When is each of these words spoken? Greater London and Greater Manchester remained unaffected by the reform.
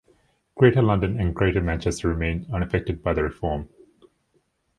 Greater 0.55 0.81
London 0.81 1.19
and 1.19 1.35
Greater 1.35 1.61
Manchester 1.61 2.07
remained 2.07 2.47
unaffected 2.51 3.03
by 3.03 3.13
the 3.13 3.21
reform. 3.21 3.69